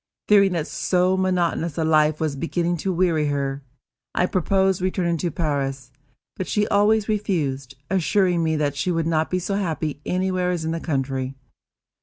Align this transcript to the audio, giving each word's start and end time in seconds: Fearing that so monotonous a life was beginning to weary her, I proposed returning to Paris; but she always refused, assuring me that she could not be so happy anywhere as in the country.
Fearing 0.27 0.53
that 0.53 0.65
so 0.65 1.15
monotonous 1.15 1.77
a 1.77 1.83
life 1.83 2.19
was 2.19 2.35
beginning 2.35 2.75
to 2.77 2.91
weary 2.91 3.27
her, 3.27 3.61
I 4.15 4.25
proposed 4.25 4.81
returning 4.81 5.17
to 5.17 5.29
Paris; 5.29 5.91
but 6.37 6.47
she 6.47 6.67
always 6.69 7.07
refused, 7.07 7.75
assuring 7.87 8.43
me 8.43 8.55
that 8.55 8.75
she 8.75 8.89
could 8.91 9.05
not 9.05 9.29
be 9.29 9.37
so 9.37 9.53
happy 9.53 10.01
anywhere 10.03 10.49
as 10.49 10.65
in 10.65 10.71
the 10.71 10.79
country. 10.79 11.35